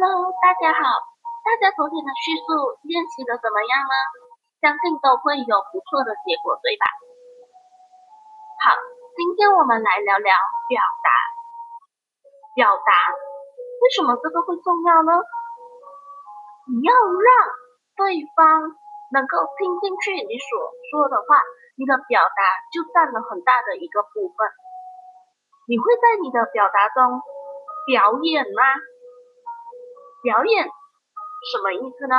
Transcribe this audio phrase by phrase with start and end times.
[0.00, 0.80] Hello，大家好，
[1.44, 2.48] 大家昨天的叙述
[2.88, 3.94] 练习的怎么样呢？
[4.64, 6.88] 相信都会有不错的结果，对吧？
[8.64, 8.80] 好，
[9.12, 10.32] 今天我们来聊聊
[10.72, 11.08] 表达。
[12.56, 15.12] 表达，为什么这个会重要呢？
[16.72, 17.28] 你要让
[18.00, 18.72] 对方
[19.12, 20.48] 能够听进去你所
[20.88, 21.44] 说的话，
[21.76, 22.40] 你的表达
[22.72, 24.48] 就占了很大的一个部分。
[25.68, 27.20] 你会在你的表达中
[27.84, 28.64] 表演吗？
[30.22, 30.68] 表演
[31.52, 32.16] 什么意思呢？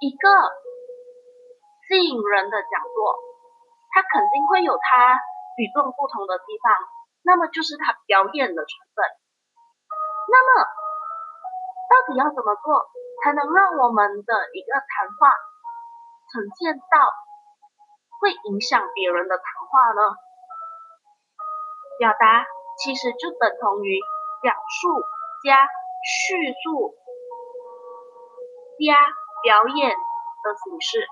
[0.00, 0.26] 一个
[1.84, 3.18] 吸引人的讲座，
[3.92, 5.20] 它肯定会有它
[5.58, 6.72] 与众不同的地方，
[7.22, 9.04] 那么就是它表演的成分。
[10.32, 10.64] 那么
[11.92, 12.88] 到底要怎么做
[13.22, 15.28] 才能让我们的一个谈话
[16.32, 17.12] 呈现到
[18.20, 20.16] 会影响别人的谈话呢？
[21.98, 22.46] 表达
[22.78, 24.00] 其实就等同于
[24.42, 25.04] 讲述
[25.44, 25.68] 加。
[26.04, 26.94] 叙述
[28.78, 28.94] 加
[29.42, 31.06] 表演的形式，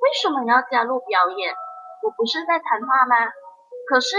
[0.00, 1.54] 为什么要加入表演？
[2.02, 3.16] 我不是在谈话吗？
[3.88, 4.16] 可是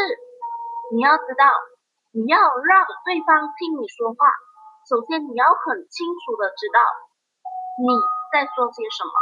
[0.94, 1.50] 你要知道，
[2.14, 4.30] 你要让对方听你说话，
[4.86, 6.80] 首先你要很清楚的知道
[7.82, 7.90] 你
[8.32, 9.14] 在说些什么，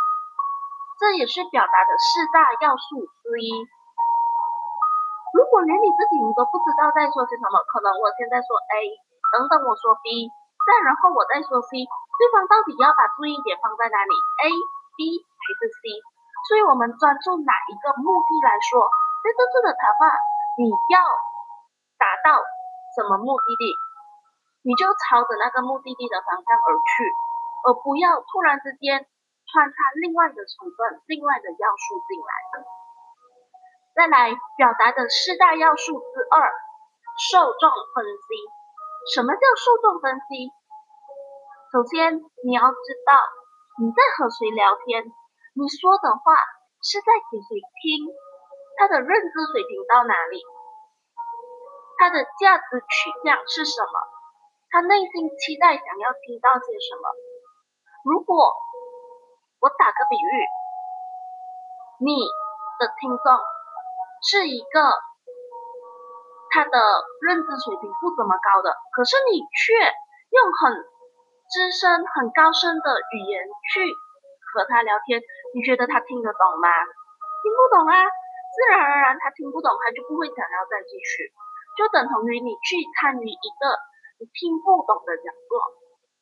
[0.99, 3.49] 这也是表达的四大要素之一。
[5.33, 9.07] 如果连你自己你都不知道在说些什么，可能我现在说 A。
[9.33, 10.29] 等等，我说 B，
[10.63, 14.45] 再然后我再说 C，对方到底要把注意点放在哪里？A、
[14.95, 15.81] B 还是 C？
[16.47, 18.87] 所以我们专注哪一个目的来说，
[19.23, 20.07] 在这次的谈话，
[20.55, 20.97] 你要
[21.99, 22.39] 达到
[22.95, 23.63] 什么目的地，
[24.63, 27.11] 你就朝着那个目的地的方向而去，
[27.67, 29.03] 而不要突然之间
[29.51, 32.31] 穿插另外的成分、另外的要素进来。
[33.97, 36.53] 再来，表达的四大要素之二，
[37.31, 38.27] 受众分析。
[39.07, 40.51] 什么叫受众分析？
[41.71, 43.15] 首先你要知道
[43.79, 45.07] 你在和谁聊天，
[45.55, 46.35] 你说的话
[46.83, 48.03] 是在给谁听，
[48.75, 50.43] 他的认知水平到哪里，
[51.95, 53.95] 他的价值取向是什么，
[54.71, 57.07] 他内心期待想要听到些什么。
[58.03, 58.35] 如果
[59.63, 60.35] 我打个比喻，
[62.03, 62.11] 你
[62.75, 63.27] 的听众
[64.27, 64.79] 是一个。
[66.57, 66.73] 他的
[67.21, 69.77] 认知水平不怎么高的，可是你却
[70.33, 70.73] 用很
[71.45, 73.93] 资深、很高深的语言去
[74.49, 75.21] 和他聊天，
[75.53, 76.65] 你觉得他听得懂吗？
[77.45, 77.93] 听不懂啊，
[78.49, 81.29] 自然而然他听不懂，他就不会想要再继续，
[81.77, 83.77] 就等同于你去参与一个
[84.17, 85.61] 你听不懂的讲座，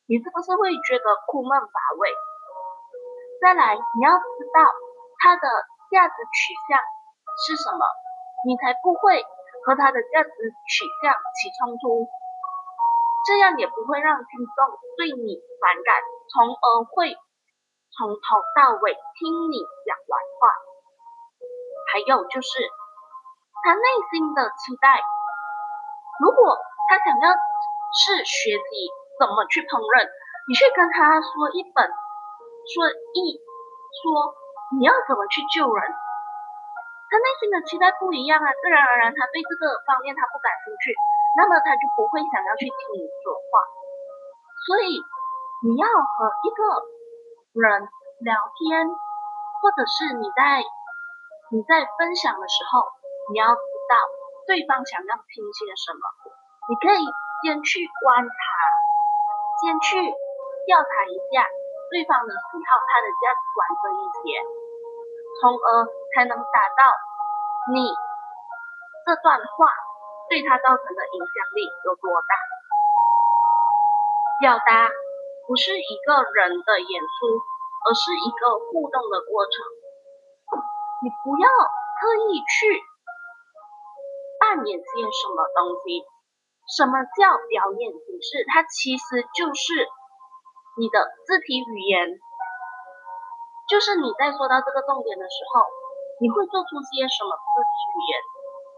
[0.04, 2.12] 你是不是会觉得枯闷乏味？
[3.40, 4.60] 再来，你要知道
[5.24, 5.48] 他的
[5.96, 6.76] 价值取向
[7.48, 7.88] 是什么，
[8.44, 9.24] 你才不会。
[9.66, 10.30] 和他的价值
[10.70, 12.06] 取向起冲突，
[13.26, 14.58] 这样也不会让听众
[14.96, 15.90] 对你反感，
[16.30, 17.18] 从而会
[17.98, 18.22] 从头
[18.54, 19.58] 到尾听你
[19.90, 20.54] 讲完话。
[21.90, 22.50] 还有就是
[23.64, 25.02] 他内心的期待，
[26.22, 26.58] 如果
[26.90, 28.70] 他想要是学习
[29.18, 30.06] 怎么去烹饪，
[30.48, 31.90] 你去跟他说一本，
[32.70, 32.86] 说
[33.18, 33.42] 一
[34.04, 34.36] 说
[34.78, 36.05] 你要怎么去救人。
[37.16, 40.92] 他内心的期待不一样啊，自然而然他对这个方面他不感兴趣，
[41.40, 43.64] 那么他就不会想要去听你说话。
[44.68, 45.00] 所以
[45.64, 46.60] 你要和一个
[47.56, 47.88] 人
[48.20, 48.92] 聊天，
[49.64, 50.60] 或者是你在
[51.56, 52.84] 你在分享的时候，
[53.32, 53.96] 你要知道
[54.44, 56.04] 对方想要听些什么。
[56.68, 57.00] 你可以
[57.48, 58.44] 先去观察，
[59.64, 60.04] 先去
[60.68, 61.48] 调查一下
[61.96, 64.44] 对方的喜好、他的价值观这一些。
[65.36, 65.68] 从而
[66.16, 66.82] 才能达到
[67.76, 67.92] 你
[69.04, 69.68] 这段话
[70.32, 72.32] 对他造成的影响力有多大。
[74.40, 74.90] 表达
[75.46, 77.28] 不是一个人的演出，
[77.84, 79.54] 而是一个互动的过程。
[81.04, 82.82] 你不要特意去
[84.40, 86.08] 扮演些什么东西。
[86.66, 88.42] 什么叫表演形式？
[88.50, 89.86] 它其实就是
[90.82, 92.10] 你的肢体语言。
[93.70, 95.62] 就是你在说到这个重点的时候，
[96.22, 98.14] 你会做出些什么肢体语言？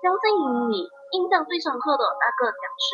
[0.02, 0.24] 相信
[0.70, 2.88] 你印象最深刻的那个讲师，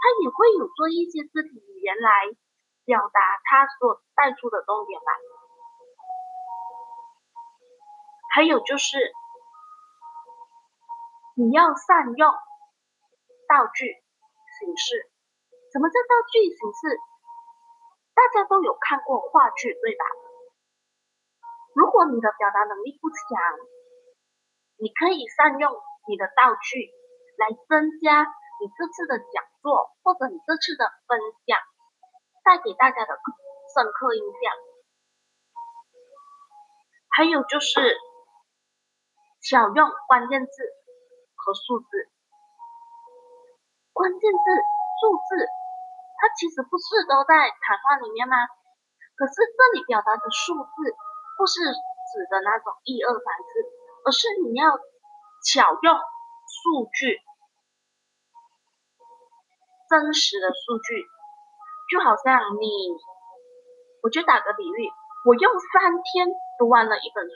[0.00, 2.28] 他也会有做一些肢体语言来
[2.84, 5.10] 表达他所带出的重点吧。
[8.34, 8.96] 还有就是
[11.36, 12.32] 你要善用
[13.48, 13.92] 道具
[14.60, 15.10] 形式。
[15.72, 17.00] 什么叫道具形式？
[18.14, 20.04] 大家都有看过话剧，对吧？
[21.74, 23.18] 如果你的表达能力不强，
[24.82, 25.70] 你可以善用
[26.10, 26.90] 你的道具
[27.38, 28.26] 来增加
[28.58, 31.54] 你这次的讲座或者你这次的分享
[32.42, 33.14] 带给大家的
[33.70, 34.42] 深刻印象。
[37.14, 37.78] 还有就是
[39.38, 40.50] 巧用关键字
[41.36, 42.10] 和数字。
[43.92, 44.46] 关键字、
[44.98, 45.46] 数字，
[46.18, 48.34] 它其实不是都在谈话里面吗？
[49.14, 50.96] 可是这里表达的数字，
[51.38, 53.62] 不是指的那种一二三四，
[54.04, 54.78] 而是你要
[55.46, 57.18] 巧用数据，
[59.88, 61.06] 真实的数据，
[61.90, 62.66] 就好像你，
[64.02, 64.90] 我就打个比喻，
[65.26, 66.28] 我用三天
[66.58, 67.34] 读完了一本书，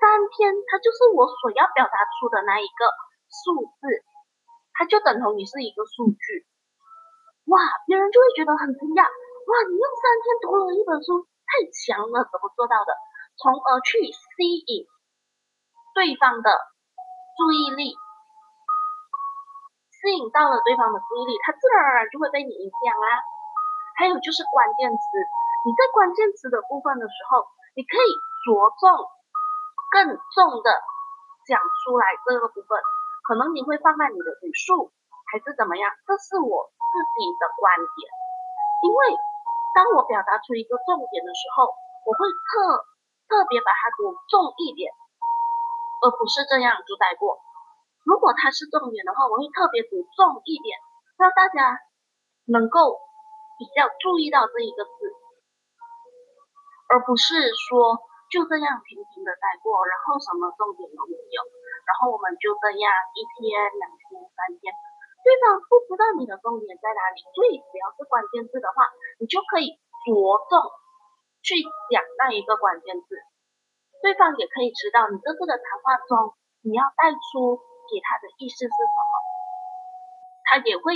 [0.00, 2.82] 三天它就是我所要表达出的那一个
[3.28, 4.04] 数字。
[4.76, 6.42] 它就等同于是一个数据，
[7.46, 12.90] 哇，别人就会觉得很惊讶，哇，你用三天读了一本书，太强了，怎么做到的？
[13.38, 14.82] 从而去吸引
[15.94, 16.50] 对方的
[17.38, 17.94] 注意力，
[19.94, 23.22] 吸引到了对方的注意力，他自然而然就会被你影响啦。
[23.94, 25.02] 还有就是关键词，
[25.62, 27.46] 你在关键词的部分的时候，
[27.78, 28.10] 你可以
[28.42, 28.90] 着重
[29.94, 30.68] 更重的
[31.46, 32.74] 讲出来这个部分。
[33.22, 34.90] 可能你会放慢你的语速，
[35.30, 35.88] 还是怎么样？
[36.04, 37.98] 这是我自己的观点。
[38.82, 38.98] 因为
[39.78, 41.70] 当我表达出一个重点的时候，
[42.04, 42.82] 我会特
[43.30, 44.90] 特别把它读重一点，
[46.04, 47.40] 而不是这样就带过。
[48.04, 50.76] 如果它是重点的话，我会特别读重一点，
[51.16, 51.80] 让大家
[52.44, 53.00] 能够
[53.56, 54.92] 比较注意到这一个字，
[56.92, 61.40] 而不是说就这样平平的带过，然后什么重点都没有。
[61.88, 64.72] 然后我们就这样一天、两天、三天，
[65.24, 68.88] 对方不知道你的重点在哪里，所以只要是关键字的话，
[69.20, 70.12] 你就可以着
[70.48, 70.52] 重
[71.40, 71.60] 去
[71.92, 73.16] 讲那一个关键字，
[74.04, 77.56] 对方也可以知道你这次的谈话中你要带出
[77.88, 79.12] 给他的意思是什么，
[80.44, 80.92] 他也会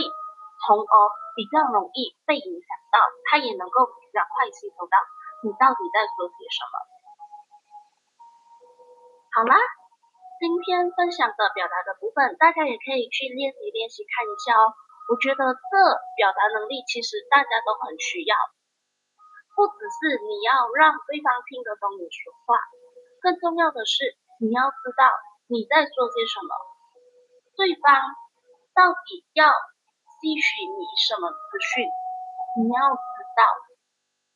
[0.68, 0.94] 从而
[1.32, 3.00] 比较容易被影响到，
[3.32, 4.96] 他也能够比较快吸收到
[5.40, 6.74] 你到底在说些什么。
[9.32, 9.56] 好啦。
[10.38, 14.70] 今天分享的表达的部分，大家也可以去练习练习看一下哦。
[15.10, 15.74] 我觉得这
[16.14, 18.38] 表达能力其实大家都很需要，
[19.58, 22.54] 不只是你要让对方听得懂你说话，
[23.20, 25.10] 更重要的是你要知道
[25.46, 26.50] 你在说些什么，
[27.56, 27.90] 对方
[28.74, 29.50] 到底要
[30.18, 31.86] 吸取你什么资讯，
[32.62, 33.42] 你要知道。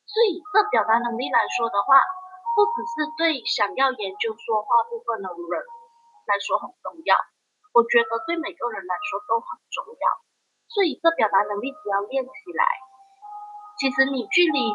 [0.05, 1.99] 所以这表达能力来说的话，
[2.53, 5.63] 不只是对想要研究说话部分的人。
[6.23, 7.19] 来说很重要，
[7.75, 10.05] 我觉得对每个人来说都很重要，
[10.71, 12.63] 所以这表达能力只要练起来，
[13.75, 14.71] 其实你距离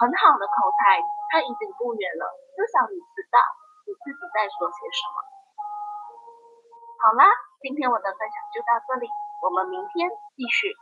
[0.00, 0.98] 很好的口才，
[1.30, 2.24] 他已经不远了。
[2.56, 3.38] 至少你知道
[3.86, 5.16] 你自己在说些什么。
[7.04, 7.24] 好啦，
[7.60, 9.06] 今天我的分享就到这里，
[9.42, 10.74] 我们明天继续。